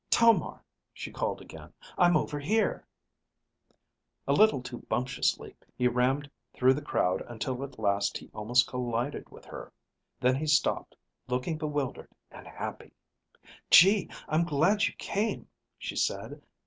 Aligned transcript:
"Tomar," 0.09 0.63
she 0.91 1.11
called 1.11 1.41
again. 1.41 1.73
"I'm 1.95 2.17
over 2.17 2.39
here." 2.39 2.87
A 4.27 4.33
little 4.33 4.63
too 4.63 4.79
bumptiously, 4.89 5.55
he 5.77 5.87
rammed 5.87 6.31
through 6.55 6.73
the 6.73 6.81
crowd 6.81 7.21
until 7.27 7.63
at 7.63 7.77
last 7.77 8.17
he 8.17 8.27
almost 8.33 8.65
collided 8.65 9.29
with 9.29 9.45
her. 9.45 9.71
Then 10.19 10.33
he 10.37 10.47
stopped, 10.47 10.95
looking 11.27 11.59
bewildered 11.59 12.09
and 12.31 12.47
happy. 12.47 12.93
"Gee, 13.69 14.09
I'm 14.27 14.43
glad 14.43 14.87
you 14.87 14.95
came," 14.95 15.47
she 15.77 15.95
said. 15.95 16.41